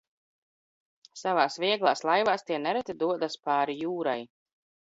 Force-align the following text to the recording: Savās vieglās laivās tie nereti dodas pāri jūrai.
Savās 1.21 1.59
vieglās 1.65 2.03
laivās 2.11 2.47
tie 2.49 2.59
nereti 2.65 2.99
dodas 3.05 3.39
pāri 3.47 3.81
jūrai. 3.83 4.21